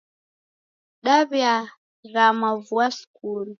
Daw'iaghama 1.05 2.49
vua 2.65 2.87
skulu. 2.97 3.49